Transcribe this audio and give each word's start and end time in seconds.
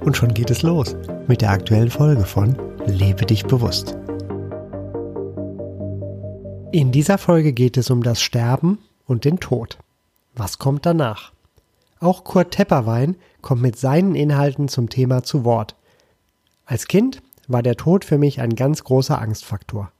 Und 0.00 0.16
schon 0.16 0.34
geht 0.34 0.50
es 0.50 0.62
los 0.62 0.96
mit 1.28 1.42
der 1.42 1.50
aktuellen 1.50 1.90
Folge 1.90 2.24
von 2.24 2.56
Lebe 2.86 3.26
dich 3.26 3.44
bewusst. 3.44 3.96
In 6.72 6.92
dieser 6.92 7.18
Folge 7.18 7.52
geht 7.52 7.76
es 7.76 7.90
um 7.90 8.02
das 8.02 8.22
Sterben 8.22 8.78
und 9.06 9.24
den 9.24 9.40
Tod. 9.40 9.78
Was 10.34 10.58
kommt 10.58 10.86
danach? 10.86 11.32
Auch 11.98 12.24
Kurt 12.24 12.52
Tepperwein 12.52 13.16
kommt 13.42 13.60
mit 13.60 13.76
seinen 13.76 14.14
Inhalten 14.14 14.68
zum 14.68 14.88
Thema 14.88 15.22
zu 15.22 15.44
Wort. 15.44 15.74
Als 16.64 16.86
Kind 16.86 17.22
war 17.48 17.62
der 17.62 17.76
Tod 17.76 18.04
für 18.04 18.16
mich 18.16 18.40
ein 18.40 18.54
ganz 18.54 18.84
großer 18.84 19.20
Angstfaktor. 19.20 19.92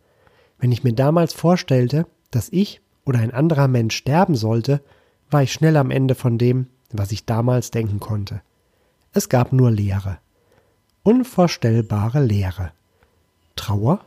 Wenn 0.59 0.73
ich 0.73 0.85
mir 0.85 0.95
damals 0.95 1.33
vorstellte, 1.33 2.07
dass 2.31 2.49
ich 2.51 2.81
oder 3.05 3.19
ein 3.19 3.35
anderer 3.35 3.67
Mensch 3.67 3.97
sterben 3.97 4.37
sollte, 4.37 4.81
war 5.31 5.43
ich 5.43 5.53
schnell 5.53 5.77
am 5.77 5.91
Ende 5.91 6.15
von 6.15 6.39
dem, 6.39 6.69
was 6.93 7.13
ich 7.13 7.27
damals 7.27 7.71
denken 7.71 8.01
konnte. 8.01 8.41
Es 9.13 9.29
gab 9.29 9.53
nur 9.53 9.73
Leere. 9.73 10.19
Unvorstellbare 11.03 12.25
Leere. 12.25 12.71
Trauer? 13.57 14.05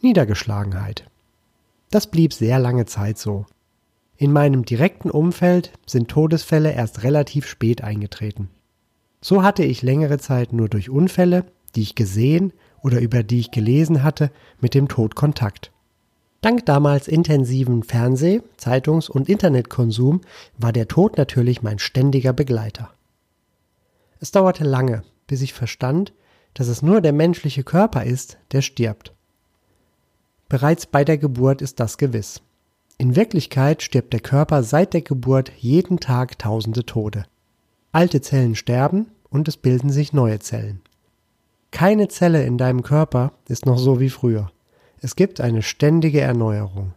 Niedergeschlagenheit. 0.00 1.04
Das 1.90 2.06
blieb 2.06 2.32
sehr 2.32 2.58
lange 2.58 2.86
Zeit 2.86 3.18
so. 3.18 3.44
In 4.16 4.32
meinem 4.32 4.64
direkten 4.64 5.10
Umfeld 5.10 5.72
sind 5.84 6.08
Todesfälle 6.08 6.72
erst 6.72 7.02
relativ 7.02 7.46
spät 7.46 7.84
eingetreten. 7.84 8.48
So 9.20 9.42
hatte 9.42 9.62
ich 9.62 9.82
längere 9.82 10.18
Zeit 10.18 10.54
nur 10.54 10.70
durch 10.70 10.88
Unfälle, 10.88 11.44
die 11.74 11.82
ich 11.82 11.94
gesehen 11.94 12.54
oder 12.80 13.00
über 13.00 13.22
die 13.24 13.40
ich 13.40 13.50
gelesen 13.50 14.02
hatte, 14.02 14.30
mit 14.58 14.72
dem 14.72 14.88
Tod 14.88 15.16
Kontakt. 15.16 15.70
Dank 16.40 16.64
damals 16.64 17.08
intensiven 17.08 17.82
Fernseh-, 17.82 18.42
Zeitungs- 18.56 19.10
und 19.10 19.28
Internetkonsum 19.28 20.22
war 20.56 20.72
der 20.72 20.88
Tod 20.88 21.18
natürlich 21.18 21.62
mein 21.62 21.78
ständiger 21.78 22.32
Begleiter. 22.32 22.90
Es 24.20 24.30
dauerte 24.30 24.64
lange, 24.64 25.02
bis 25.26 25.42
ich 25.42 25.52
verstand, 25.52 26.12
dass 26.54 26.68
es 26.68 26.82
nur 26.82 27.00
der 27.00 27.12
menschliche 27.12 27.64
Körper 27.64 28.04
ist, 28.04 28.38
der 28.52 28.62
stirbt. 28.62 29.12
Bereits 30.48 30.86
bei 30.86 31.04
der 31.04 31.18
Geburt 31.18 31.62
ist 31.62 31.80
das 31.80 31.98
gewiss. 31.98 32.40
In 32.96 33.16
Wirklichkeit 33.16 33.82
stirbt 33.82 34.12
der 34.12 34.20
Körper 34.20 34.62
seit 34.62 34.94
der 34.94 35.02
Geburt 35.02 35.50
jeden 35.56 35.98
Tag 35.98 36.38
tausende 36.38 36.86
Tode. 36.86 37.24
Alte 37.90 38.20
Zellen 38.20 38.54
sterben 38.54 39.08
und 39.30 39.48
es 39.48 39.56
bilden 39.56 39.90
sich 39.90 40.12
neue 40.12 40.38
Zellen. 40.38 40.80
Keine 41.72 42.06
Zelle 42.06 42.44
in 42.44 42.56
deinem 42.56 42.82
Körper 42.82 43.32
ist 43.48 43.66
noch 43.66 43.78
so 43.78 43.98
wie 43.98 44.10
früher. 44.10 44.52
Es 45.00 45.16
gibt 45.16 45.40
eine 45.40 45.62
ständige 45.62 46.20
Erneuerung. 46.20 46.94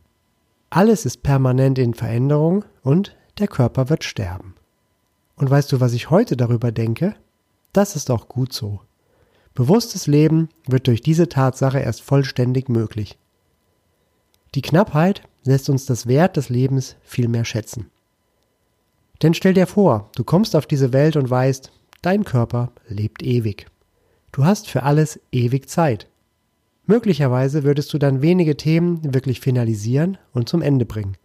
Alles 0.70 1.06
ist 1.06 1.24
permanent 1.24 1.80
in 1.80 1.96
Veränderung 1.96 2.64
und 2.84 3.16
der 3.40 3.48
Körper 3.48 3.90
wird 3.90 4.04
sterben. 4.04 4.54
Und 5.38 5.50
weißt 5.50 5.72
du, 5.72 5.80
was 5.80 5.94
ich 5.94 6.10
heute 6.10 6.36
darüber 6.36 6.72
denke? 6.72 7.16
Das 7.72 7.96
ist 7.96 8.12
auch 8.12 8.28
gut 8.28 8.52
so. 8.52 8.82
Bewusstes 9.54 10.08
Leben 10.08 10.50
wird 10.68 10.88
durch 10.88 11.02
diese 11.02 11.30
Tatsache 11.30 11.80
erst 11.80 12.02
vollständig 12.02 12.70
möglich. 12.70 13.18
Die 14.56 14.62
Knappheit 14.62 15.22
lässt 15.44 15.70
uns 15.70 15.86
das 15.86 16.08
Wert 16.08 16.38
des 16.38 16.50
Lebens 16.50 16.96
viel 17.02 17.28
mehr 17.28 17.46
schätzen. 17.46 17.90
Denn 19.22 19.34
stell 19.34 19.54
dir 19.54 19.68
vor, 19.68 20.10
du 20.16 20.24
kommst 20.24 20.56
auf 20.56 20.66
diese 20.66 20.94
Welt 20.94 21.16
und 21.16 21.30
weißt, 21.30 21.72
dein 22.02 22.24
Körper 22.24 22.72
lebt 22.88 23.24
ewig. 23.24 23.68
Du 24.32 24.46
hast 24.46 24.68
für 24.68 24.84
alles 24.84 25.20
ewig 25.32 25.70
Zeit. 25.70 26.08
Möglicherweise 26.86 27.64
würdest 27.64 27.94
du 27.94 27.98
dann 27.98 28.22
wenige 28.22 28.58
Themen 28.58 29.14
wirklich 29.14 29.40
finalisieren 29.40 30.18
und 30.34 30.48
zum 30.48 30.62
Ende 30.62 30.86
bringen. 30.86 31.18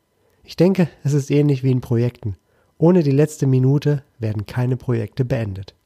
Ich 0.42 0.56
denke, 0.56 0.88
es 1.04 1.12
ist 1.12 1.30
ähnlich 1.30 1.62
wie 1.62 1.70
in 1.70 1.80
Projekten. 1.80 2.36
Ohne 2.82 3.04
die 3.04 3.12
letzte 3.12 3.46
Minute 3.46 4.02
werden 4.18 4.44
keine 4.44 4.76
Projekte 4.76 5.24
beendet. 5.24 5.76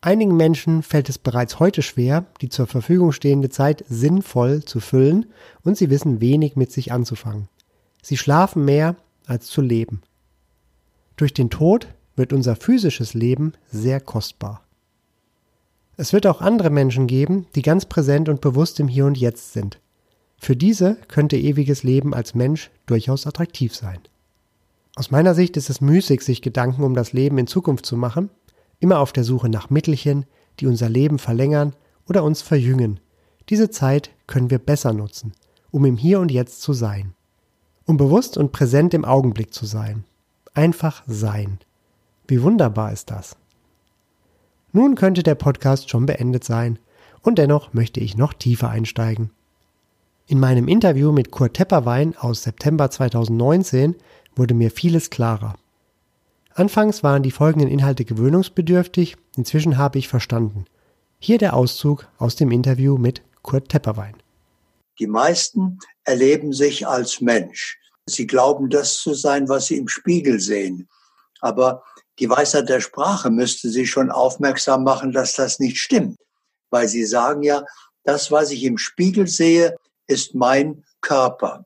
Einigen 0.00 0.36
Menschen 0.36 0.82
fällt 0.82 1.08
es 1.08 1.16
bereits 1.16 1.60
heute 1.60 1.80
schwer, 1.80 2.26
die 2.40 2.48
zur 2.48 2.66
Verfügung 2.66 3.12
stehende 3.12 3.50
Zeit 3.50 3.84
sinnvoll 3.88 4.64
zu 4.64 4.80
füllen 4.80 5.26
und 5.62 5.76
sie 5.76 5.90
wissen 5.90 6.20
wenig 6.20 6.56
mit 6.56 6.72
sich 6.72 6.90
anzufangen. 6.90 7.48
Sie 8.02 8.16
schlafen 8.16 8.64
mehr 8.64 8.96
als 9.26 9.46
zu 9.46 9.60
leben. 9.60 10.02
Durch 11.14 11.32
den 11.32 11.50
Tod 11.50 11.86
wird 12.16 12.32
unser 12.32 12.56
physisches 12.56 13.14
Leben 13.14 13.52
sehr 13.70 14.00
kostbar. 14.00 14.64
Es 15.96 16.12
wird 16.12 16.26
auch 16.26 16.40
andere 16.40 16.70
Menschen 16.70 17.06
geben, 17.06 17.46
die 17.54 17.62
ganz 17.62 17.86
präsent 17.86 18.28
und 18.28 18.40
bewusst 18.40 18.80
im 18.80 18.88
Hier 18.88 19.06
und 19.06 19.16
Jetzt 19.16 19.52
sind. 19.52 19.78
Für 20.36 20.56
diese 20.56 20.96
könnte 21.06 21.36
ewiges 21.36 21.84
Leben 21.84 22.12
als 22.12 22.34
Mensch 22.34 22.72
durchaus 22.86 23.28
attraktiv 23.28 23.72
sein. 23.72 24.00
Aus 24.96 25.10
meiner 25.10 25.34
Sicht 25.34 25.56
ist 25.56 25.70
es 25.70 25.80
müßig, 25.80 26.20
sich 26.22 26.40
Gedanken 26.40 26.84
um 26.84 26.94
das 26.94 27.12
Leben 27.12 27.38
in 27.38 27.48
Zukunft 27.48 27.84
zu 27.84 27.96
machen, 27.96 28.30
immer 28.78 29.00
auf 29.00 29.12
der 29.12 29.24
Suche 29.24 29.48
nach 29.48 29.70
Mittelchen, 29.70 30.24
die 30.60 30.66
unser 30.66 30.88
Leben 30.88 31.18
verlängern 31.18 31.74
oder 32.08 32.22
uns 32.22 32.42
verjüngen. 32.42 33.00
Diese 33.48 33.70
Zeit 33.70 34.10
können 34.26 34.50
wir 34.50 34.58
besser 34.58 34.92
nutzen, 34.92 35.32
um 35.70 35.84
im 35.84 35.96
Hier 35.96 36.20
und 36.20 36.30
Jetzt 36.30 36.62
zu 36.62 36.72
sein. 36.72 37.14
Um 37.86 37.96
bewusst 37.96 38.36
und 38.36 38.52
präsent 38.52 38.94
im 38.94 39.04
Augenblick 39.04 39.52
zu 39.52 39.66
sein. 39.66 40.04
Einfach 40.54 41.02
sein. 41.06 41.58
Wie 42.28 42.40
wunderbar 42.42 42.92
ist 42.92 43.10
das. 43.10 43.36
Nun 44.72 44.94
könnte 44.94 45.22
der 45.22 45.34
Podcast 45.34 45.90
schon 45.90 46.06
beendet 46.06 46.44
sein, 46.44 46.78
und 47.20 47.38
dennoch 47.38 47.72
möchte 47.72 48.00
ich 48.00 48.16
noch 48.16 48.32
tiefer 48.34 48.68
einsteigen. 48.68 49.30
In 50.26 50.40
meinem 50.40 50.68
Interview 50.68 51.12
mit 51.12 51.30
Kurt 51.30 51.54
Tepperwein 51.54 52.16
aus 52.16 52.42
September 52.42 52.90
2019 52.90 53.94
wurde 54.36 54.54
mir 54.54 54.70
vieles 54.70 55.10
klarer. 55.10 55.54
Anfangs 56.54 57.02
waren 57.02 57.22
die 57.22 57.30
folgenden 57.30 57.68
Inhalte 57.68 58.04
gewöhnungsbedürftig, 58.04 59.16
inzwischen 59.36 59.76
habe 59.76 59.98
ich 59.98 60.08
verstanden. 60.08 60.66
Hier 61.18 61.38
der 61.38 61.54
Auszug 61.54 62.06
aus 62.18 62.36
dem 62.36 62.50
Interview 62.52 62.96
mit 62.96 63.22
Kurt 63.42 63.68
Tepperwein. 63.68 64.16
Die 65.00 65.06
meisten 65.06 65.78
erleben 66.04 66.52
sich 66.52 66.86
als 66.86 67.20
Mensch. 67.20 67.78
Sie 68.06 68.26
glauben, 68.26 68.70
das 68.70 68.98
zu 68.98 69.14
sein, 69.14 69.48
was 69.48 69.66
sie 69.66 69.76
im 69.76 69.88
Spiegel 69.88 70.38
sehen. 70.38 70.88
Aber 71.40 71.82
die 72.20 72.30
Weisheit 72.30 72.68
der 72.68 72.80
Sprache 72.80 73.30
müsste 73.30 73.70
sie 73.70 73.86
schon 73.86 74.10
aufmerksam 74.10 74.84
machen, 74.84 75.10
dass 75.10 75.34
das 75.34 75.58
nicht 75.58 75.78
stimmt. 75.78 76.18
Weil 76.70 76.86
sie 76.86 77.04
sagen 77.04 77.42
ja, 77.42 77.64
das, 78.04 78.30
was 78.30 78.50
ich 78.50 78.62
im 78.62 78.78
Spiegel 78.78 79.26
sehe, 79.26 79.76
ist 80.06 80.34
mein 80.34 80.84
Körper 81.00 81.64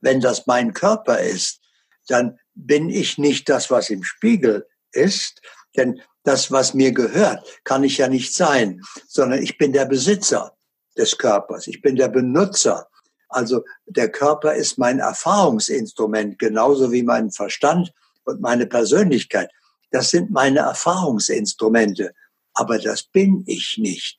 wenn 0.00 0.20
das 0.20 0.46
mein 0.46 0.72
Körper 0.72 1.20
ist, 1.20 1.60
dann 2.08 2.38
bin 2.54 2.90
ich 2.90 3.18
nicht 3.18 3.48
das, 3.48 3.70
was 3.70 3.90
im 3.90 4.02
Spiegel 4.02 4.66
ist, 4.92 5.40
denn 5.76 6.00
das, 6.24 6.50
was 6.50 6.74
mir 6.74 6.92
gehört, 6.92 7.46
kann 7.64 7.84
ich 7.84 7.98
ja 7.98 8.08
nicht 8.08 8.34
sein, 8.34 8.80
sondern 9.06 9.42
ich 9.42 9.56
bin 9.56 9.72
der 9.72 9.86
Besitzer 9.86 10.56
des 10.96 11.16
Körpers, 11.16 11.66
ich 11.66 11.80
bin 11.80 11.96
der 11.96 12.08
Benutzer. 12.08 12.88
Also 13.28 13.64
der 13.86 14.10
Körper 14.10 14.54
ist 14.54 14.76
mein 14.76 14.98
Erfahrungsinstrument, 14.98 16.38
genauso 16.38 16.92
wie 16.92 17.02
mein 17.02 17.30
Verstand 17.30 17.92
und 18.24 18.40
meine 18.40 18.66
Persönlichkeit. 18.66 19.50
Das 19.92 20.10
sind 20.10 20.30
meine 20.30 20.60
Erfahrungsinstrumente, 20.60 22.12
aber 22.54 22.78
das 22.78 23.04
bin 23.04 23.44
ich 23.46 23.78
nicht. 23.78 24.18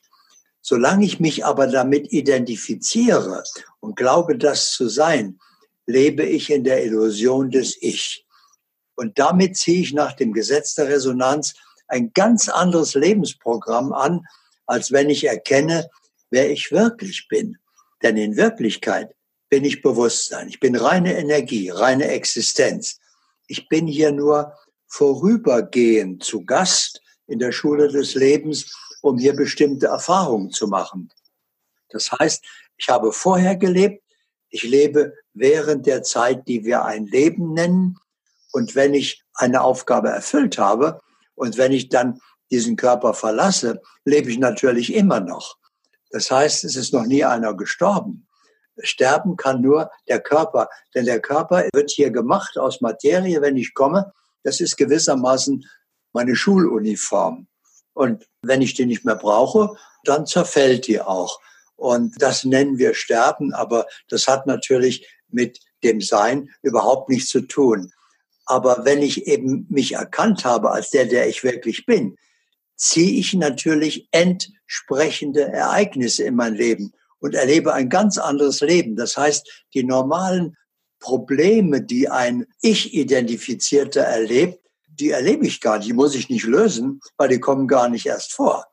Solange 0.60 1.04
ich 1.04 1.20
mich 1.20 1.44
aber 1.44 1.66
damit 1.66 2.12
identifiziere 2.12 3.42
und 3.80 3.96
glaube, 3.96 4.38
das 4.38 4.72
zu 4.72 4.88
sein, 4.88 5.38
lebe 5.86 6.24
ich 6.24 6.50
in 6.50 6.64
der 6.64 6.84
Illusion 6.84 7.50
des 7.50 7.76
Ich. 7.80 8.24
Und 8.94 9.18
damit 9.18 9.56
ziehe 9.56 9.80
ich 9.80 9.92
nach 9.92 10.12
dem 10.12 10.32
Gesetz 10.32 10.74
der 10.74 10.88
Resonanz 10.88 11.54
ein 11.88 12.12
ganz 12.14 12.48
anderes 12.48 12.94
Lebensprogramm 12.94 13.92
an, 13.92 14.26
als 14.66 14.92
wenn 14.92 15.10
ich 15.10 15.24
erkenne, 15.24 15.88
wer 16.30 16.50
ich 16.50 16.72
wirklich 16.72 17.26
bin. 17.28 17.58
Denn 18.02 18.16
in 18.16 18.36
Wirklichkeit 18.36 19.14
bin 19.48 19.64
ich 19.64 19.82
Bewusstsein. 19.82 20.48
Ich 20.48 20.60
bin 20.60 20.76
reine 20.76 21.16
Energie, 21.16 21.70
reine 21.70 22.08
Existenz. 22.08 22.98
Ich 23.46 23.68
bin 23.68 23.86
hier 23.86 24.12
nur 24.12 24.54
vorübergehend 24.86 26.24
zu 26.24 26.44
Gast 26.44 27.00
in 27.26 27.38
der 27.38 27.52
Schule 27.52 27.88
des 27.88 28.14
Lebens, 28.14 28.74
um 29.02 29.18
hier 29.18 29.34
bestimmte 29.34 29.86
Erfahrungen 29.86 30.50
zu 30.50 30.68
machen. 30.68 31.10
Das 31.90 32.10
heißt, 32.12 32.44
ich 32.76 32.88
habe 32.88 33.12
vorher 33.12 33.56
gelebt, 33.56 34.02
ich 34.52 34.62
lebe 34.62 35.14
während 35.32 35.86
der 35.86 36.02
Zeit, 36.02 36.46
die 36.46 36.64
wir 36.64 36.84
ein 36.84 37.06
Leben 37.06 37.54
nennen. 37.54 37.98
Und 38.52 38.74
wenn 38.74 38.92
ich 38.94 39.24
eine 39.34 39.62
Aufgabe 39.62 40.10
erfüllt 40.10 40.58
habe 40.58 41.00
und 41.34 41.56
wenn 41.56 41.72
ich 41.72 41.88
dann 41.88 42.20
diesen 42.50 42.76
Körper 42.76 43.14
verlasse, 43.14 43.80
lebe 44.04 44.30
ich 44.30 44.38
natürlich 44.38 44.94
immer 44.94 45.20
noch. 45.20 45.56
Das 46.10 46.30
heißt, 46.30 46.64
es 46.64 46.76
ist 46.76 46.92
noch 46.92 47.06
nie 47.06 47.24
einer 47.24 47.54
gestorben. 47.54 48.28
Sterben 48.82 49.36
kann 49.36 49.62
nur 49.62 49.90
der 50.08 50.20
Körper, 50.20 50.68
denn 50.94 51.06
der 51.06 51.20
Körper 51.20 51.66
wird 51.72 51.90
hier 51.90 52.10
gemacht 52.10 52.58
aus 52.58 52.82
Materie, 52.82 53.40
wenn 53.40 53.56
ich 53.56 53.72
komme. 53.72 54.12
Das 54.42 54.60
ist 54.60 54.76
gewissermaßen 54.76 55.64
meine 56.12 56.36
Schuluniform. 56.36 57.46
Und 57.94 58.28
wenn 58.42 58.60
ich 58.60 58.74
die 58.74 58.84
nicht 58.84 59.04
mehr 59.04 59.16
brauche, 59.16 59.76
dann 60.04 60.26
zerfällt 60.26 60.86
die 60.86 61.00
auch. 61.00 61.40
Und 61.82 62.22
das 62.22 62.44
nennen 62.44 62.78
wir 62.78 62.94
Sterben, 62.94 63.52
aber 63.52 63.88
das 64.08 64.28
hat 64.28 64.46
natürlich 64.46 65.04
mit 65.28 65.58
dem 65.82 66.00
Sein 66.00 66.48
überhaupt 66.62 67.08
nichts 67.08 67.28
zu 67.28 67.40
tun. 67.40 67.90
Aber 68.46 68.84
wenn 68.84 69.02
ich 69.02 69.26
eben 69.26 69.66
mich 69.68 69.94
erkannt 69.94 70.44
habe 70.44 70.70
als 70.70 70.90
der, 70.90 71.06
der 71.06 71.28
ich 71.28 71.42
wirklich 71.42 71.84
bin, 71.84 72.16
ziehe 72.76 73.18
ich 73.18 73.34
natürlich 73.34 74.06
entsprechende 74.12 75.42
Ereignisse 75.42 76.22
in 76.22 76.36
mein 76.36 76.54
Leben 76.54 76.92
und 77.18 77.34
erlebe 77.34 77.74
ein 77.74 77.88
ganz 77.88 78.16
anderes 78.16 78.60
Leben. 78.60 78.94
Das 78.94 79.16
heißt, 79.16 79.64
die 79.74 79.82
normalen 79.82 80.56
Probleme, 81.00 81.82
die 81.82 82.08
ein 82.08 82.46
Ich-Identifizierter 82.60 84.02
erlebt, 84.02 84.60
die 84.86 85.10
erlebe 85.10 85.48
ich 85.48 85.60
gar 85.60 85.78
nicht, 85.78 85.88
die 85.88 85.94
muss 85.94 86.14
ich 86.14 86.28
nicht 86.28 86.44
lösen, 86.44 87.00
weil 87.16 87.28
die 87.28 87.40
kommen 87.40 87.66
gar 87.66 87.88
nicht 87.88 88.06
erst 88.06 88.34
vor. 88.34 88.66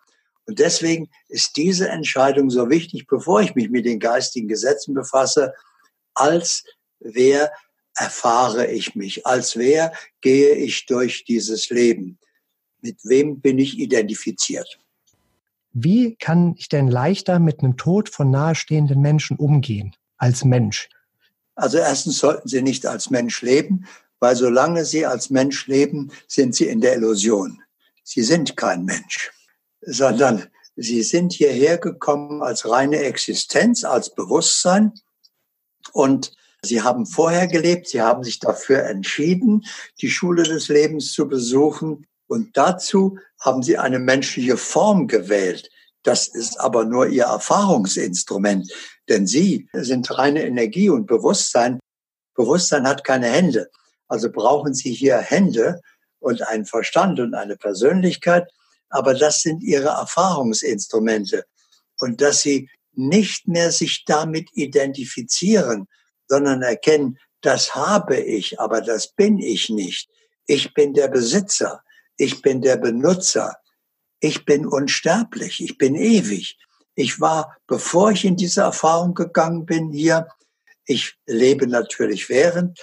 Und 0.49 0.57
deswegen 0.57 1.11
ist 1.27 1.57
diese 1.57 1.89
Entscheidung 1.89 2.49
so 2.49 2.71
wichtig, 2.71 3.05
bevor 3.05 3.39
ich 3.39 3.53
mich 3.53 3.69
mit 3.69 3.85
den 3.85 3.99
geistigen 3.99 4.47
Gesetzen 4.47 4.95
befasse, 4.95 5.53
als 6.15 6.63
wer 6.99 7.51
erfahre 7.95 8.65
ich 8.65 8.95
mich, 8.95 9.27
als 9.27 9.57
wer 9.57 9.93
gehe 10.21 10.55
ich 10.55 10.87
durch 10.87 11.23
dieses 11.23 11.69
Leben, 11.69 12.17
mit 12.81 12.97
wem 13.03 13.41
bin 13.41 13.59
ich 13.59 13.77
identifiziert. 13.77 14.79
Wie 15.71 16.15
kann 16.15 16.55
ich 16.57 16.67
denn 16.67 16.87
leichter 16.87 17.37
mit 17.37 17.59
einem 17.59 17.77
Tod 17.77 18.09
von 18.09 18.31
nahestehenden 18.31 19.01
Menschen 19.01 19.37
umgehen 19.37 19.95
als 20.17 20.43
Mensch? 20.43 20.89
Also 21.53 21.77
erstens 21.77 22.17
sollten 22.17 22.47
Sie 22.47 22.63
nicht 22.63 22.87
als 22.87 23.11
Mensch 23.11 23.43
leben, 23.43 23.85
weil 24.19 24.35
solange 24.35 24.83
Sie 24.83 25.05
als 25.05 25.29
Mensch 25.29 25.67
leben, 25.67 26.11
sind 26.27 26.55
Sie 26.55 26.65
in 26.65 26.81
der 26.81 26.95
Illusion. 26.95 27.61
Sie 28.03 28.23
sind 28.23 28.57
kein 28.57 28.83
Mensch, 28.83 29.29
sondern 29.81 30.47
Sie 30.75 31.03
sind 31.03 31.33
hierher 31.33 31.77
gekommen 31.77 32.41
als 32.41 32.69
reine 32.69 32.99
Existenz, 32.99 33.83
als 33.83 34.15
Bewusstsein 34.15 34.93
und 35.91 36.33
Sie 36.61 36.81
haben 36.81 37.05
vorher 37.05 37.47
gelebt, 37.47 37.87
Sie 37.87 38.01
haben 38.01 38.23
sich 38.23 38.39
dafür 38.39 38.83
entschieden, 38.83 39.65
die 40.01 40.09
Schule 40.09 40.43
des 40.43 40.67
Lebens 40.67 41.13
zu 41.13 41.27
besuchen. 41.27 42.05
Und 42.27 42.55
dazu 42.57 43.17
haben 43.39 43.63
sie 43.63 43.77
eine 43.77 43.97
menschliche 43.97 44.55
Form 44.55 45.07
gewählt. 45.07 45.69
Das 46.03 46.27
ist 46.27 46.59
aber 46.59 46.85
nur 46.85 47.07
ihr 47.07 47.25
Erfahrungsinstrument, 47.25 48.71
denn 49.09 49.25
sie 49.25 49.67
sind 49.73 50.17
reine 50.17 50.43
Energie 50.45 50.89
und 50.89 51.07
Bewusstsein. 51.07 51.79
Bewusstsein 52.35 52.87
hat 52.87 53.03
keine 53.03 53.27
Hände. 53.27 53.69
Also 54.07 54.31
brauchen 54.31 54.73
sie 54.73 54.93
hier 54.93 55.17
Hände 55.17 55.81
und 56.19 56.47
einen 56.47 56.65
Verstand 56.65 57.19
und 57.19 57.33
eine 57.33 57.57
Persönlichkeit. 57.57 58.49
Aber 58.89 59.13
das 59.13 59.41
sind 59.41 59.63
ihre 59.63 59.89
Erfahrungsinstrumente. 59.89 61.45
Und 61.99 62.21
dass 62.21 62.41
sie 62.41 62.69
nicht 62.93 63.47
mehr 63.47 63.71
sich 63.71 64.03
damit 64.05 64.49
identifizieren, 64.53 65.87
sondern 66.27 66.61
erkennen, 66.61 67.17
das 67.41 67.75
habe 67.75 68.17
ich, 68.17 68.59
aber 68.59 68.81
das 68.81 69.13
bin 69.13 69.39
ich 69.39 69.69
nicht. 69.69 70.09
Ich 70.47 70.73
bin 70.73 70.93
der 70.93 71.07
Besitzer 71.07 71.81
ich 72.19 72.41
bin 72.41 72.61
der 72.61 72.75
Benutzer, 72.75 73.55
ich 74.19 74.45
bin 74.45 74.67
unsterblich, 74.67 75.63
ich 75.63 75.77
bin 75.77 75.95
ewig. 75.95 76.57
Ich 76.95 77.21
war, 77.21 77.57
bevor 77.65 78.11
ich 78.11 78.25
in 78.25 78.35
diese 78.35 78.61
Erfahrung 78.61 79.13
gegangen 79.13 79.65
bin 79.65 79.91
hier, 79.91 80.27
ich 80.85 81.15
lebe 81.25 81.65
natürlich 81.65 82.27
während 82.27 82.77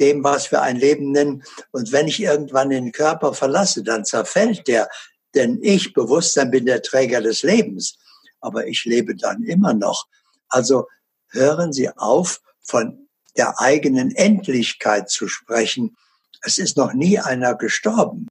dem, 0.00 0.24
was 0.24 0.50
wir 0.50 0.62
ein 0.62 0.76
Leben 0.76 1.12
nennen. 1.12 1.44
Und 1.70 1.92
wenn 1.92 2.08
ich 2.08 2.20
irgendwann 2.20 2.70
den 2.70 2.90
Körper 2.90 3.34
verlasse, 3.34 3.84
dann 3.84 4.04
zerfällt 4.04 4.66
der, 4.66 4.88
denn 5.36 5.58
ich, 5.62 5.92
Bewusstsein, 5.92 6.50
bin 6.50 6.66
der 6.66 6.82
Träger 6.82 7.20
des 7.20 7.42
Lebens. 7.42 7.96
Aber 8.40 8.66
ich 8.66 8.84
lebe 8.84 9.14
dann 9.14 9.42
immer 9.44 9.74
noch. 9.74 10.06
Also 10.48 10.86
hören 11.28 11.72
Sie 11.72 11.88
auf, 11.90 12.40
von 12.60 13.08
der 13.36 13.60
eigenen 13.60 14.10
Endlichkeit 14.12 15.10
zu 15.10 15.28
sprechen. 15.28 15.96
Es 16.42 16.58
ist 16.58 16.76
noch 16.76 16.92
nie 16.92 17.18
einer 17.18 17.54
gestorben. 17.54 18.28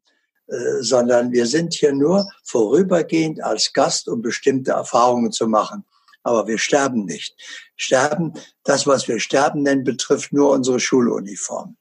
Äh, 0.48 0.84
sondern 0.84 1.32
wir 1.32 1.48
sind 1.48 1.74
hier 1.74 1.94
nur 1.94 2.30
vorübergehend 2.44 3.42
als 3.44 3.74
Gast, 3.74 4.08
um 4.08 4.22
bestimmte 4.22 4.72
Erfahrungen 4.72 5.32
zu 5.32 5.48
machen. 5.48 5.84
Aber 6.22 6.48
wir 6.48 6.60
sterben 6.60 7.06
nicht. 7.06 7.36
Sterben, 7.76 8.34
das, 8.64 8.86
was 8.86 9.08
wir 9.08 9.20
sterben 9.20 9.64
nennen, 9.64 9.84
betrifft 9.84 10.34
nur 10.34 10.52
unsere 10.52 10.80
Schuluniform. 10.80 11.78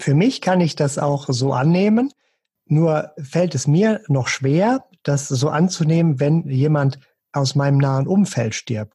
Für 0.00 0.14
mich 0.14 0.40
kann 0.40 0.60
ich 0.60 0.74
das 0.74 0.98
auch 0.98 1.26
so 1.28 1.52
annehmen. 1.52 2.12
Nur 2.72 3.12
fällt 3.22 3.54
es 3.54 3.66
mir 3.66 4.00
noch 4.08 4.28
schwer, 4.28 4.86
das 5.02 5.28
so 5.28 5.50
anzunehmen, 5.50 6.20
wenn 6.20 6.48
jemand 6.48 6.98
aus 7.32 7.54
meinem 7.54 7.76
nahen 7.76 8.06
Umfeld 8.06 8.54
stirbt. 8.54 8.94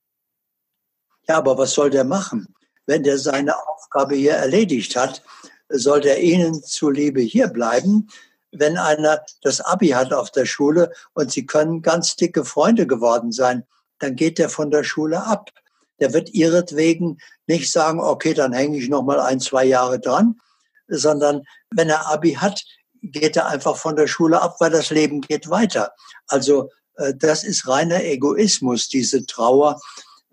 Ja, 1.27 1.38
aber 1.38 1.59
was 1.59 1.74
soll 1.74 1.91
der 1.91 2.03
machen? 2.03 2.56
Wenn 2.88 3.03
der 3.03 3.19
seine 3.19 3.53
Aufgabe 3.69 4.15
hier 4.15 4.33
erledigt 4.33 4.95
hat, 4.95 5.21
soll 5.69 6.01
der 6.01 6.24
Ihnen 6.24 6.63
zuliebe 6.63 7.21
hier 7.21 7.50
bleiben, 7.50 8.07
wenn 8.51 8.79
einer 8.79 9.24
das 9.44 9.62
Abi 9.62 9.89
hat 9.89 10.12
auf 10.12 10.31
der 10.31 10.47
Schule 10.47 10.91
und 11.13 11.31
sie 11.31 11.45
können 11.45 11.83
ganz 11.83 12.15
dicke 12.15 12.45
Freunde 12.45 12.88
geworden 12.88 13.31
sein, 13.31 13.63
dann 14.00 14.15
geht 14.15 14.39
der 14.39 14.50
von 14.50 14.71
der 14.71 14.83
Schule 14.83 15.23
ab. 15.23 15.51
Der 16.00 16.13
wird 16.13 16.33
ihretwegen 16.33 17.19
nicht 17.45 17.71
sagen, 17.71 18.00
okay, 18.00 18.33
dann 18.33 18.53
hänge 18.53 18.80
ich 18.80 18.89
noch 18.89 19.03
mal 19.03 19.19
ein, 19.19 19.39
zwei 19.39 19.65
Jahre 19.65 20.00
dran, 20.00 20.39
sondern 20.88 21.44
wenn 21.69 21.89
er 21.89 22.07
Abi 22.07 22.33
hat, 22.33 22.63
geht 23.01 23.35
er 23.35 23.47
einfach 23.47 23.77
von 23.77 23.95
der 23.95 24.07
Schule 24.07 24.41
ab, 24.41 24.57
weil 24.59 24.71
das 24.71 24.89
Leben 24.89 25.21
geht 25.21 25.49
weiter. 25.49 25.94
Also 26.27 26.69
äh, 26.95 27.13
das 27.15 27.44
ist 27.44 27.67
reiner 27.67 28.03
Egoismus, 28.03 28.88
diese 28.88 29.25
Trauer. 29.25 29.79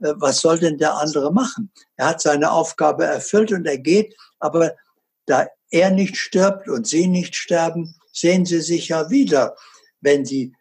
Äh, 0.00 0.14
was 0.16 0.40
soll 0.40 0.58
denn 0.58 0.78
der 0.78 0.96
andere 0.96 1.32
machen? 1.32 1.70
Er 1.96 2.08
hat 2.08 2.20
seine 2.20 2.50
Aufgabe 2.50 3.04
erfüllt 3.04 3.52
und 3.52 3.66
er 3.66 3.78
geht, 3.78 4.16
aber 4.38 4.74
da 5.26 5.46
er 5.70 5.90
nicht 5.90 6.16
stirbt 6.16 6.68
und 6.68 6.86
sie 6.86 7.06
nicht 7.06 7.34
sterben, 7.36 7.96
sehen 8.12 8.46
sie 8.46 8.60
sich 8.60 8.88
ja 8.88 9.10
wieder, 9.10 9.56
wenn 10.00 10.24
sie 10.24 10.54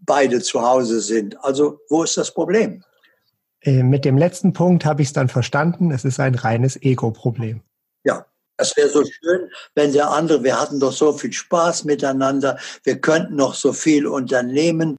beide 0.00 0.40
zu 0.40 0.62
Hause 0.62 1.00
sind. 1.00 1.42
Also 1.44 1.80
wo 1.88 2.02
ist 2.02 2.16
das 2.16 2.32
Problem? 2.32 2.84
Äh, 3.60 3.82
mit 3.82 4.04
dem 4.04 4.18
letzten 4.18 4.52
Punkt 4.52 4.84
habe 4.84 5.02
ich 5.02 5.08
es 5.08 5.12
dann 5.12 5.28
verstanden. 5.28 5.90
Es 5.90 6.04
ist 6.04 6.20
ein 6.20 6.34
reines 6.34 6.80
Ego-Problem. 6.80 7.62
Ja, 8.04 8.26
das 8.62 8.76
wäre 8.76 8.88
so 8.88 9.04
schön, 9.04 9.50
wenn 9.74 9.92
der 9.92 10.08
andere, 10.10 10.44
wir 10.44 10.60
hatten 10.60 10.78
doch 10.78 10.92
so 10.92 11.12
viel 11.12 11.32
Spaß 11.32 11.82
miteinander, 11.82 12.60
wir 12.84 13.00
könnten 13.00 13.34
noch 13.34 13.54
so 13.54 13.72
viel 13.72 14.06
unternehmen. 14.06 14.98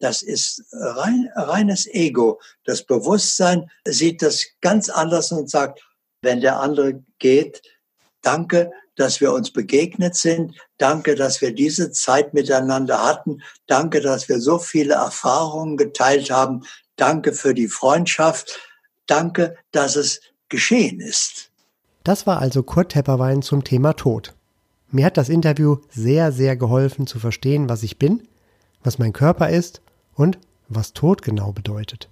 Das 0.00 0.22
ist 0.22 0.64
rein, 0.72 1.30
reines 1.36 1.86
Ego. 1.86 2.40
Das 2.64 2.82
Bewusstsein 2.82 3.70
sieht 3.86 4.22
das 4.22 4.44
ganz 4.60 4.88
anders 4.88 5.30
und 5.30 5.48
sagt, 5.48 5.80
wenn 6.20 6.40
der 6.40 6.58
andere 6.58 7.00
geht, 7.20 7.62
danke, 8.22 8.72
dass 8.96 9.20
wir 9.20 9.32
uns 9.32 9.52
begegnet 9.52 10.16
sind. 10.16 10.56
Danke, 10.78 11.14
dass 11.14 11.40
wir 11.40 11.52
diese 11.52 11.92
Zeit 11.92 12.34
miteinander 12.34 13.04
hatten. 13.04 13.40
Danke, 13.68 14.00
dass 14.00 14.28
wir 14.28 14.40
so 14.40 14.58
viele 14.58 14.94
Erfahrungen 14.94 15.76
geteilt 15.76 16.30
haben. 16.32 16.66
Danke 16.96 17.34
für 17.34 17.54
die 17.54 17.68
Freundschaft. 17.68 18.58
Danke, 19.06 19.56
dass 19.70 19.94
es 19.94 20.20
geschehen 20.48 20.98
ist. 20.98 21.52
Das 22.06 22.24
war 22.24 22.38
also 22.38 22.62
Kurt 22.62 22.92
Tepperwein 22.92 23.42
zum 23.42 23.64
Thema 23.64 23.94
Tod. 23.94 24.32
Mir 24.92 25.06
hat 25.06 25.16
das 25.16 25.28
Interview 25.28 25.78
sehr, 25.90 26.30
sehr 26.30 26.54
geholfen 26.56 27.08
zu 27.08 27.18
verstehen, 27.18 27.68
was 27.68 27.82
ich 27.82 27.98
bin, 27.98 28.22
was 28.84 29.00
mein 29.00 29.12
Körper 29.12 29.50
ist 29.50 29.82
und 30.14 30.38
was 30.68 30.92
Tod 30.92 31.22
genau 31.22 31.50
bedeutet. 31.50 32.08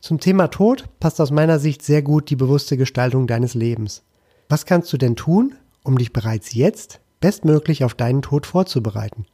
Zum 0.00 0.18
Thema 0.18 0.48
Tod 0.48 0.88
passt 0.98 1.20
aus 1.20 1.30
meiner 1.30 1.58
Sicht 1.58 1.82
sehr 1.82 2.00
gut 2.00 2.30
die 2.30 2.36
bewusste 2.36 2.78
Gestaltung 2.78 3.26
deines 3.26 3.52
Lebens. 3.52 4.02
Was 4.48 4.64
kannst 4.64 4.90
du 4.94 4.96
denn 4.96 5.14
tun, 5.14 5.54
um 5.82 5.98
dich 5.98 6.14
bereits 6.14 6.54
jetzt 6.54 7.00
bestmöglich 7.20 7.84
auf 7.84 7.92
deinen 7.92 8.22
Tod 8.22 8.46
vorzubereiten? 8.46 9.26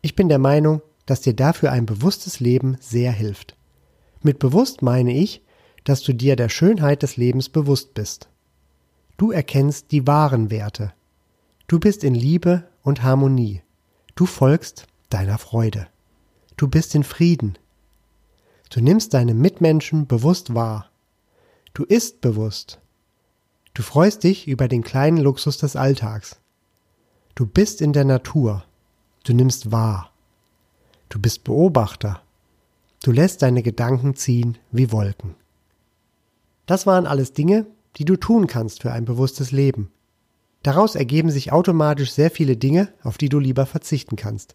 Ich 0.00 0.16
bin 0.16 0.30
der 0.30 0.38
Meinung, 0.38 0.80
dass 1.04 1.20
dir 1.20 1.34
dafür 1.34 1.72
ein 1.72 1.84
bewusstes 1.84 2.40
Leben 2.40 2.78
sehr 2.80 3.12
hilft. 3.12 3.54
Mit 4.22 4.38
bewusst 4.38 4.80
meine 4.80 5.12
ich, 5.12 5.43
dass 5.84 6.02
du 6.02 6.14
dir 6.14 6.36
der 6.36 6.48
Schönheit 6.48 7.02
des 7.02 7.16
Lebens 7.16 7.48
bewusst 7.48 7.94
bist. 7.94 8.28
Du 9.16 9.30
erkennst 9.30 9.92
die 9.92 10.06
wahren 10.06 10.50
Werte. 10.50 10.92
Du 11.66 11.78
bist 11.78 12.02
in 12.02 12.14
Liebe 12.14 12.66
und 12.82 13.02
Harmonie. 13.02 13.62
Du 14.14 14.26
folgst 14.26 14.86
deiner 15.10 15.38
Freude. 15.38 15.86
Du 16.56 16.68
bist 16.68 16.94
in 16.94 17.04
Frieden. 17.04 17.58
Du 18.70 18.80
nimmst 18.80 19.14
deine 19.14 19.34
Mitmenschen 19.34 20.06
bewusst 20.06 20.54
wahr. 20.54 20.90
Du 21.74 21.84
isst 21.84 22.20
bewusst. 22.20 22.80
Du 23.74 23.82
freust 23.82 24.24
dich 24.24 24.48
über 24.48 24.68
den 24.68 24.82
kleinen 24.82 25.18
Luxus 25.18 25.58
des 25.58 25.76
Alltags. 25.76 26.38
Du 27.34 27.46
bist 27.46 27.80
in 27.80 27.92
der 27.92 28.04
Natur. 28.04 28.64
Du 29.24 29.32
nimmst 29.32 29.72
wahr. 29.72 30.12
Du 31.08 31.18
bist 31.18 31.44
Beobachter. 31.44 32.22
Du 33.02 33.10
lässt 33.10 33.42
deine 33.42 33.62
Gedanken 33.62 34.14
ziehen 34.14 34.58
wie 34.70 34.92
Wolken. 34.92 35.34
Das 36.66 36.86
waren 36.86 37.06
alles 37.06 37.32
Dinge, 37.32 37.66
die 37.96 38.04
du 38.04 38.16
tun 38.16 38.46
kannst 38.46 38.82
für 38.82 38.92
ein 38.92 39.04
bewusstes 39.04 39.52
Leben. 39.52 39.90
Daraus 40.62 40.94
ergeben 40.94 41.30
sich 41.30 41.52
automatisch 41.52 42.12
sehr 42.12 42.30
viele 42.30 42.56
Dinge, 42.56 42.88
auf 43.02 43.18
die 43.18 43.28
du 43.28 43.38
lieber 43.38 43.66
verzichten 43.66 44.16
kannst. 44.16 44.54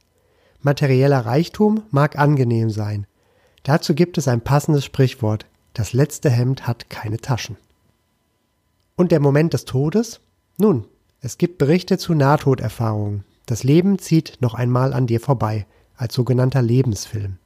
Materieller 0.61 1.25
Reichtum 1.25 1.83
mag 1.91 2.17
angenehm 2.17 2.69
sein. 2.69 3.05
Dazu 3.63 3.93
gibt 3.93 4.17
es 4.17 4.27
ein 4.27 4.41
passendes 4.41 4.83
Sprichwort. 4.83 5.45
Das 5.73 5.93
letzte 5.93 6.29
Hemd 6.29 6.67
hat 6.67 6.89
keine 6.89 7.17
Taschen. 7.17 7.57
Und 8.95 9.11
der 9.11 9.19
Moment 9.19 9.53
des 9.53 9.65
Todes? 9.65 10.19
Nun, 10.57 10.85
es 11.21 11.37
gibt 11.37 11.59
Berichte 11.59 11.97
zu 11.97 12.13
Nahtoderfahrungen. 12.15 13.23
Das 13.45 13.63
Leben 13.63 13.99
zieht 13.99 14.37
noch 14.41 14.55
einmal 14.55 14.93
an 14.93 15.07
dir 15.07 15.19
vorbei, 15.19 15.65
als 15.95 16.15
sogenannter 16.15 16.61
Lebensfilm. 16.61 17.37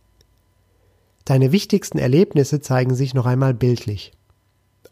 Deine 1.25 1.51
wichtigsten 1.51 1.97
Erlebnisse 1.97 2.61
zeigen 2.61 2.95
sich 2.95 3.13
noch 3.13 3.25
einmal 3.25 3.53
bildlich. 3.53 4.13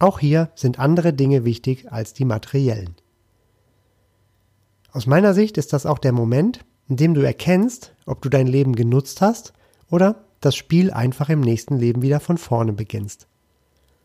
Auch 0.01 0.17
hier 0.17 0.49
sind 0.55 0.79
andere 0.79 1.13
Dinge 1.13 1.45
wichtig 1.45 1.91
als 1.91 2.13
die 2.13 2.25
materiellen. 2.25 2.95
Aus 4.91 5.05
meiner 5.05 5.35
Sicht 5.35 5.59
ist 5.59 5.73
das 5.73 5.85
auch 5.85 5.99
der 5.99 6.11
Moment, 6.11 6.65
in 6.89 6.95
dem 6.95 7.13
du 7.13 7.21
erkennst, 7.21 7.93
ob 8.07 8.19
du 8.23 8.29
dein 8.29 8.47
Leben 8.47 8.75
genutzt 8.75 9.21
hast 9.21 9.53
oder 9.91 10.23
das 10.39 10.55
Spiel 10.55 10.89
einfach 10.89 11.29
im 11.29 11.41
nächsten 11.41 11.77
Leben 11.77 12.01
wieder 12.01 12.19
von 12.19 12.39
vorne 12.39 12.73
beginnst. 12.73 13.27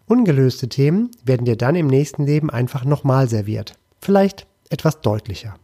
Ungelöste 0.04 0.68
Themen 0.68 1.12
werden 1.24 1.46
dir 1.46 1.56
dann 1.56 1.74
im 1.76 1.86
nächsten 1.86 2.26
Leben 2.26 2.50
einfach 2.50 2.84
nochmal 2.84 3.26
serviert, 3.30 3.78
vielleicht 3.98 4.46
etwas 4.68 5.00
deutlicher. 5.00 5.54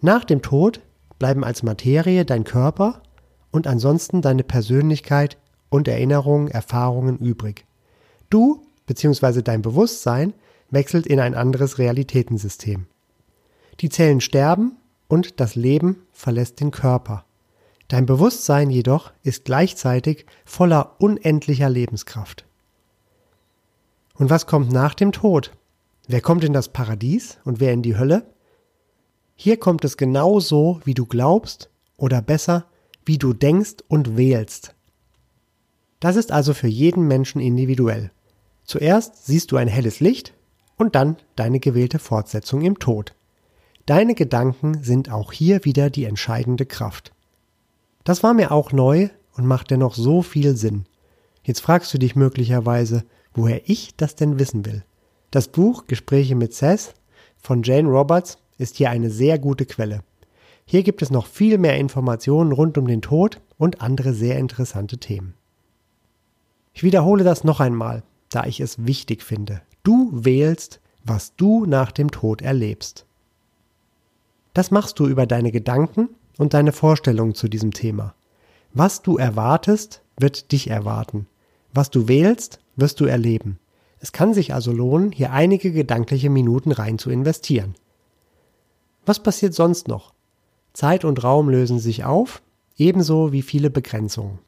Nach 0.00 0.24
dem 0.24 0.40
Tod 0.40 0.80
bleiben 1.18 1.44
als 1.44 1.62
Materie 1.62 2.24
dein 2.24 2.44
Körper 2.44 3.02
und 3.50 3.66
ansonsten 3.66 4.22
deine 4.22 4.44
Persönlichkeit 4.44 5.36
und 5.68 5.88
Erinnerungen, 5.88 6.48
Erfahrungen 6.48 7.18
übrig. 7.18 7.66
Du 8.30 8.63
bzw. 8.86 9.42
dein 9.42 9.62
Bewusstsein 9.62 10.34
wechselt 10.70 11.06
in 11.06 11.20
ein 11.20 11.34
anderes 11.34 11.78
Realitätensystem. 11.78 12.86
Die 13.80 13.88
Zellen 13.88 14.20
sterben 14.20 14.76
und 15.08 15.40
das 15.40 15.54
Leben 15.54 16.06
verlässt 16.12 16.60
den 16.60 16.70
Körper. 16.70 17.24
Dein 17.88 18.06
Bewusstsein 18.06 18.70
jedoch 18.70 19.12
ist 19.22 19.44
gleichzeitig 19.44 20.26
voller 20.44 20.96
unendlicher 20.98 21.68
Lebenskraft. 21.68 22.46
Und 24.14 24.30
was 24.30 24.46
kommt 24.46 24.72
nach 24.72 24.94
dem 24.94 25.12
Tod? 25.12 25.52
Wer 26.06 26.20
kommt 26.20 26.44
in 26.44 26.52
das 26.52 26.68
Paradies 26.68 27.38
und 27.44 27.60
wer 27.60 27.72
in 27.72 27.82
die 27.82 27.96
Hölle? 27.96 28.26
Hier 29.36 29.58
kommt 29.58 29.84
es 29.84 29.96
genau 29.96 30.38
so, 30.40 30.80
wie 30.84 30.94
du 30.94 31.06
glaubst, 31.06 31.70
oder 31.96 32.22
besser, 32.22 32.66
wie 33.04 33.18
du 33.18 33.32
denkst 33.32 33.76
und 33.88 34.16
wählst. 34.16 34.74
Das 36.00 36.16
ist 36.16 36.32
also 36.32 36.54
für 36.54 36.68
jeden 36.68 37.06
Menschen 37.06 37.40
individuell. 37.40 38.10
Zuerst 38.64 39.26
siehst 39.26 39.52
du 39.52 39.56
ein 39.56 39.68
helles 39.68 40.00
Licht 40.00 40.34
und 40.76 40.94
dann 40.94 41.16
deine 41.36 41.60
gewählte 41.60 41.98
Fortsetzung 41.98 42.62
im 42.62 42.78
Tod. 42.78 43.14
Deine 43.86 44.14
Gedanken 44.14 44.82
sind 44.82 45.10
auch 45.10 45.32
hier 45.32 45.64
wieder 45.64 45.90
die 45.90 46.04
entscheidende 46.04 46.64
Kraft. 46.64 47.12
Das 48.04 48.22
war 48.22 48.34
mir 48.34 48.50
auch 48.52 48.72
neu 48.72 49.10
und 49.36 49.46
macht 49.46 49.70
dennoch 49.70 49.94
so 49.94 50.22
viel 50.22 50.56
Sinn. 50.56 50.86
Jetzt 51.42 51.60
fragst 51.60 51.92
du 51.92 51.98
dich 51.98 52.16
möglicherweise, 52.16 53.04
woher 53.34 53.68
ich 53.68 53.96
das 53.96 54.14
denn 54.14 54.38
wissen 54.38 54.64
will. 54.64 54.84
Das 55.30 55.48
Buch 55.48 55.86
Gespräche 55.86 56.34
mit 56.34 56.54
Seth 56.54 56.94
von 57.36 57.62
Jane 57.62 57.88
Roberts 57.88 58.38
ist 58.56 58.76
hier 58.76 58.90
eine 58.90 59.10
sehr 59.10 59.38
gute 59.38 59.66
Quelle. 59.66 60.00
Hier 60.64 60.82
gibt 60.82 61.02
es 61.02 61.10
noch 61.10 61.26
viel 61.26 61.58
mehr 61.58 61.76
Informationen 61.76 62.52
rund 62.52 62.78
um 62.78 62.86
den 62.86 63.02
Tod 63.02 63.40
und 63.58 63.82
andere 63.82 64.14
sehr 64.14 64.38
interessante 64.38 64.96
Themen. 64.96 65.34
Ich 66.72 66.82
wiederhole 66.82 67.24
das 67.24 67.44
noch 67.44 67.60
einmal, 67.60 68.02
da 68.34 68.44
ich 68.44 68.60
es 68.60 68.86
wichtig 68.86 69.22
finde. 69.22 69.62
Du 69.82 70.10
wählst, 70.12 70.80
was 71.04 71.36
du 71.36 71.66
nach 71.66 71.92
dem 71.92 72.10
Tod 72.10 72.42
erlebst. 72.42 73.06
Das 74.54 74.70
machst 74.70 74.98
du 74.98 75.06
über 75.06 75.26
deine 75.26 75.52
Gedanken 75.52 76.08
und 76.38 76.54
deine 76.54 76.72
Vorstellungen 76.72 77.34
zu 77.34 77.48
diesem 77.48 77.72
Thema. 77.72 78.14
Was 78.72 79.02
du 79.02 79.16
erwartest, 79.16 80.02
wird 80.18 80.52
dich 80.52 80.68
erwarten. 80.68 81.26
Was 81.72 81.90
du 81.90 82.08
wählst, 82.08 82.60
wirst 82.76 83.00
du 83.00 83.04
erleben. 83.04 83.58
Es 84.00 84.12
kann 84.12 84.34
sich 84.34 84.52
also 84.54 84.72
lohnen, 84.72 85.12
hier 85.12 85.32
einige 85.32 85.72
gedankliche 85.72 86.30
Minuten 86.30 86.72
rein 86.72 86.98
zu 86.98 87.10
investieren. 87.10 87.74
Was 89.06 89.22
passiert 89.22 89.54
sonst 89.54 89.88
noch? 89.88 90.12
Zeit 90.72 91.04
und 91.04 91.22
Raum 91.22 91.48
lösen 91.48 91.78
sich 91.78 92.04
auf, 92.04 92.42
ebenso 92.76 93.32
wie 93.32 93.42
viele 93.42 93.70
Begrenzungen. 93.70 94.38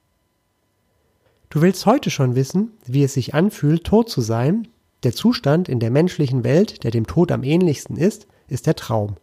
Du 1.48 1.60
willst 1.60 1.86
heute 1.86 2.10
schon 2.10 2.34
wissen, 2.34 2.72
wie 2.84 3.04
es 3.04 3.14
sich 3.14 3.34
anfühlt, 3.34 3.84
tot 3.84 4.10
zu 4.10 4.20
sein. 4.20 4.68
Der 5.04 5.14
Zustand 5.14 5.68
in 5.68 5.78
der 5.78 5.90
menschlichen 5.90 6.42
Welt, 6.42 6.82
der 6.82 6.90
dem 6.90 7.06
Tod 7.06 7.30
am 7.30 7.44
ähnlichsten 7.44 7.96
ist, 7.96 8.26
ist 8.48 8.66
der 8.66 8.74
Traum. 8.74 9.16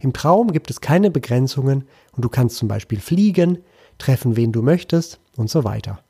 Im 0.00 0.12
Traum 0.12 0.52
gibt 0.52 0.70
es 0.70 0.80
keine 0.80 1.10
Begrenzungen 1.10 1.84
und 2.12 2.24
du 2.24 2.28
kannst 2.28 2.56
zum 2.56 2.68
Beispiel 2.68 3.00
fliegen, 3.00 3.58
treffen, 3.98 4.36
wen 4.36 4.52
du 4.52 4.62
möchtest 4.62 5.20
und 5.36 5.50
so 5.50 5.64
weiter. 5.64 6.00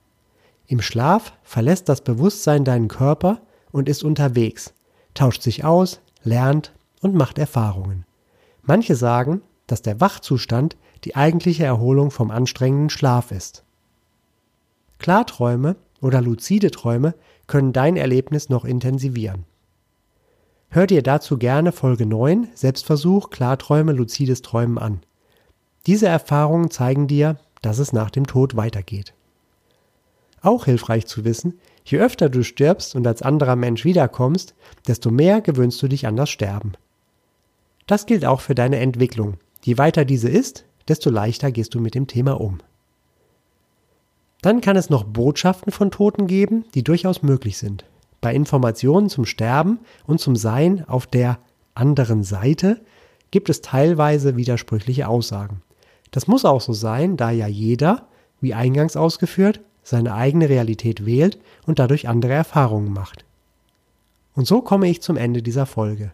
Im 0.67 0.81
Schlaf 0.81 1.33
verlässt 1.43 1.89
das 1.89 2.03
Bewusstsein 2.03 2.65
deinen 2.65 2.89
Körper 2.89 3.41
und 3.73 3.89
ist 3.89 4.05
unterwegs, 4.05 4.75
tauscht 5.15 5.43
sich 5.43 5.65
aus, 5.65 6.01
lernt 6.23 6.73
und 7.01 7.15
macht 7.15 7.39
Erfahrungen. 7.39 8.05
Manche 8.63 8.95
sagen, 8.95 9.43
dass 9.67 9.83
der 9.83 10.01
Wachzustand 10.01 10.77
die 11.05 11.17
eigentliche 11.17 11.65
Erholung 11.65 12.11
vom 12.11 12.31
anstrengenden 12.31 12.91
Schlaf 12.91 13.31
ist. 13.33 13.65
Klarträume 14.99 15.77
oder 16.01 16.21
luzide 16.21 16.71
Träume 16.71 17.15
können 17.47 17.73
dein 17.73 17.97
Erlebnis 17.97 18.49
noch 18.49 18.65
intensivieren. 18.65 19.45
Hör 20.71 20.87
dir 20.87 21.03
dazu 21.03 21.39
gerne 21.39 21.73
Folge 21.73 22.05
9 22.05 22.49
Selbstversuch, 22.55 23.31
Klarträume, 23.31 23.93
luzides 23.93 24.43
Träumen 24.43 24.79
an. 24.79 25.01
Diese 25.87 26.07
Erfahrungen 26.07 26.71
zeigen 26.71 27.07
dir, 27.07 27.39
dass 27.63 27.79
es 27.79 27.93
nach 27.93 28.11
dem 28.11 28.27
Tod 28.27 28.57
weitergeht. 28.57 29.15
Auch 30.43 30.67
hilfreich 30.67 31.07
zu 31.07 31.25
wissen, 31.25 31.59
je 31.85 31.99
öfter 31.99 32.29
du 32.29 32.45
stirbst 32.45 32.95
und 32.95 33.07
als 33.07 33.23
anderer 33.23 33.57
Mensch 33.57 33.85
wiederkommst, 33.85 34.55
desto 34.87 35.11
mehr 35.11 35.41
gewöhnst 35.41 35.83
du 35.83 35.89
dich 35.89 36.07
an 36.07 36.17
das 36.17 36.29
Sterben. 36.29 36.73
Das 37.87 38.05
gilt 38.05 38.27
auch 38.27 38.41
für 38.41 38.55
deine 38.55 38.79
Entwicklung. 38.79 39.39
Je 39.63 39.79
weiter 39.79 40.05
diese 40.05 40.29
ist, 40.29 40.67
desto 40.87 41.11
leichter 41.11 41.51
gehst 41.51 41.75
du 41.75 41.81
mit 41.81 41.95
dem 41.95 42.07
Thema 42.07 42.41
um. 42.41 42.59
Dann 44.43 44.61
kann 44.61 44.77
es 44.77 44.91
noch 44.91 45.05
Botschaften 45.05 45.73
von 45.73 45.91
Toten 45.91 46.27
geben, 46.27 46.65
die 46.75 46.85
durchaus 46.85 47.23
möglich 47.23 47.59
sind. 47.59 47.85
Bei 48.21 48.35
Informationen 48.35 49.09
zum 49.09 49.25
Sterben 49.25 49.81
und 50.07 50.21
zum 50.21 50.37
Sein 50.37 50.85
auf 50.89 51.07
der 51.07 51.39
anderen 51.75 52.25
Seite 52.25 52.81
gibt 53.31 53.49
es 53.49 53.61
teilweise 53.61 54.37
widersprüchliche 54.37 55.09
Aussagen. 55.09 55.63
Das 56.11 56.27
muss 56.27 56.45
auch 56.45 56.61
so 56.61 56.73
sein, 56.73 57.17
da 57.17 57.31
ja 57.31 57.47
jeder, 57.47 58.07
wie 58.41 58.55
eingangs 58.55 58.97
ausgeführt, 58.97 59.61
seine 59.83 60.15
eigene 60.15 60.49
Realität 60.49 61.07
wählt 61.07 61.39
und 61.67 61.79
dadurch 61.79 62.09
andere 62.09 62.33
Erfahrungen 62.33 62.93
macht. 62.93 63.25
Und 64.35 64.47
so 64.47 64.63
komme 64.63 64.89
ich 64.89 65.03
zum 65.03 65.17
Ende 65.17 65.43
dieser 65.43 65.67
Folge. 65.67 66.13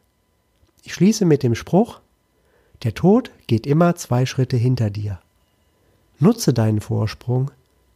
Ich 0.83 0.95
schließe 0.95 1.25
mit 1.25 1.43
dem 1.43 1.54
Spruch, 1.54 2.00
der 2.83 2.95
Tod 2.95 3.31
geht 3.47 3.66
immer 3.66 3.97
zwei 3.97 4.26
Schritte 4.26 4.57
hinter 4.57 4.90
dir. 4.90 5.21
Nutze 6.19 6.52
deinen 6.52 6.81
Vorsprung 6.81 7.50